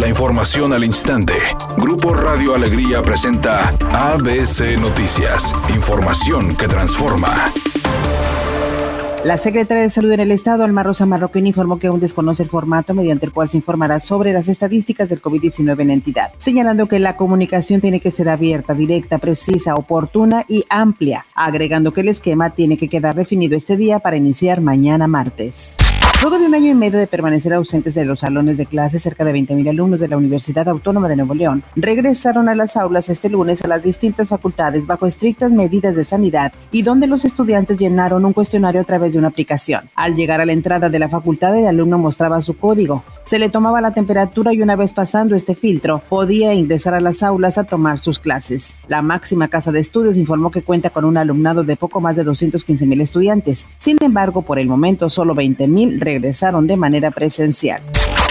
[0.00, 1.34] La información al instante.
[1.76, 5.54] Grupo Radio Alegría presenta ABC Noticias.
[5.74, 7.52] Información que transforma.
[9.24, 12.48] La secretaria de Salud en el Estado, Alma Rosa Marroquín, informó que aún desconoce el
[12.48, 16.86] formato mediante el cual se informará sobre las estadísticas del COVID-19 en la entidad, señalando
[16.86, 22.08] que la comunicación tiene que ser abierta, directa, precisa, oportuna y amplia, agregando que el
[22.08, 25.76] esquema tiene que quedar definido este día para iniciar mañana martes.
[26.22, 29.24] Luego de un año y medio de permanecer ausentes de los salones de clases, cerca
[29.24, 33.30] de 20.000 alumnos de la Universidad Autónoma de Nuevo León regresaron a las aulas este
[33.30, 38.26] lunes a las distintas facultades bajo estrictas medidas de sanidad y donde los estudiantes llenaron
[38.26, 39.88] un cuestionario a través de una aplicación.
[39.94, 43.48] Al llegar a la entrada de la facultad, el alumno mostraba su código, se le
[43.48, 47.64] tomaba la temperatura y una vez pasando este filtro podía ingresar a las aulas a
[47.64, 48.76] tomar sus clases.
[48.88, 52.24] La máxima casa de estudios informó que cuenta con un alumnado de poco más de
[52.24, 53.68] 215 mil estudiantes.
[53.78, 57.80] Sin embargo, por el momento solo 20 mil regresaron de manera presencial.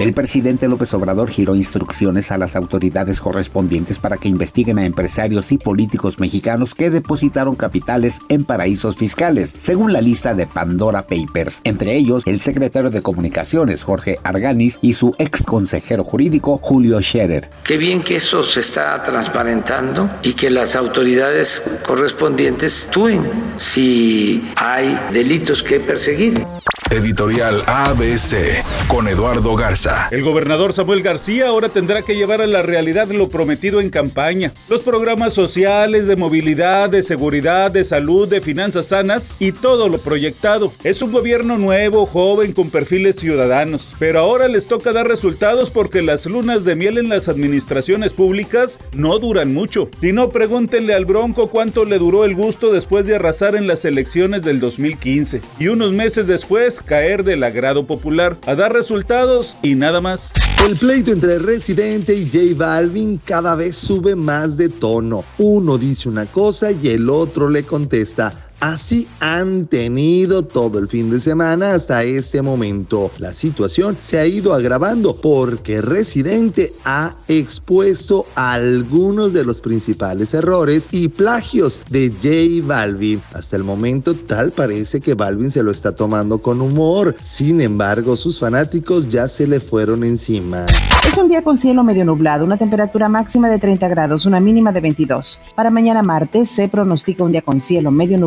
[0.00, 5.52] El presidente López Obrador giró instrucciones a las autoridades correspondientes para que investiguen a empresarios
[5.52, 11.60] y políticos mexicanos que depositaron capitales en paraísos fiscales, según la lista de Pandora Papers,
[11.64, 17.50] entre ellos el secretario de Comunicaciones Jorge Arganis y su ex consejero jurídico Julio Scherer.
[17.62, 24.98] Qué bien que eso se está transparentando y que las autoridades correspondientes actúen si hay
[25.12, 26.42] delitos que perseguir.
[26.90, 29.89] Editorial ABC con Eduardo Garza.
[30.10, 34.52] El gobernador Samuel García ahora tendrá que llevar a la realidad lo prometido en campaña.
[34.68, 39.98] Los programas sociales de movilidad, de seguridad, de salud, de finanzas sanas y todo lo
[39.98, 40.72] proyectado.
[40.82, 43.92] Es un gobierno nuevo, joven, con perfiles ciudadanos.
[43.98, 48.80] Pero ahora les toca dar resultados porque las lunas de miel en las administraciones públicas
[48.92, 49.88] no duran mucho.
[50.00, 53.84] Si no, pregúntenle al Bronco cuánto le duró el gusto después de arrasar en las
[53.84, 55.40] elecciones del 2015.
[55.58, 60.32] Y unos meses después caer del agrado popular, a dar resultados y nada más.
[60.66, 65.24] El pleito entre Residente y J Balvin cada vez sube más de tono.
[65.38, 68.49] Uno dice una cosa y el otro le contesta.
[68.60, 73.10] Así han tenido todo el fin de semana hasta este momento.
[73.18, 80.88] La situación se ha ido agravando porque Residente ha expuesto algunos de los principales errores
[80.92, 83.22] y plagios de J Balvin.
[83.32, 87.16] Hasta el momento tal parece que Balvin se lo está tomando con humor.
[87.22, 90.66] Sin embargo, sus fanáticos ya se le fueron encima.
[91.06, 94.70] Es un día con cielo medio nublado, una temperatura máxima de 30 grados, una mínima
[94.70, 95.40] de 22.
[95.54, 98.18] Para mañana martes se pronostica un día con cielo medio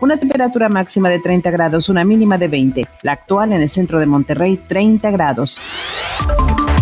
[0.00, 2.86] una temperatura máxima de 30 grados, una mínima de 20.
[3.02, 5.60] La actual en el centro de Monterrey, 30 grados.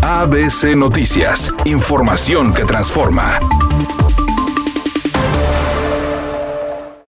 [0.03, 3.39] ABC Noticias, información que transforma.